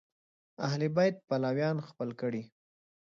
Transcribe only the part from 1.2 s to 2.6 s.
پلویان خپل کړي